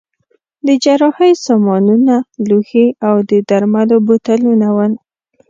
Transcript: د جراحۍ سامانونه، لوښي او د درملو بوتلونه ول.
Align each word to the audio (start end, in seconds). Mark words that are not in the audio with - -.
د 0.67 0.69
جراحۍ 0.83 1.33
سامانونه، 1.45 2.13
لوښي 2.47 2.87
او 3.07 3.15
د 3.29 3.31
درملو 3.49 3.97
بوتلونه 4.07 4.67
ول. 4.75 4.93